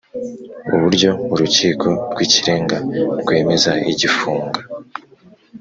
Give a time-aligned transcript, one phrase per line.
[0.75, 2.77] Uburyo Urukiko rw Ikirenga
[3.21, 4.59] rwemeza igifunga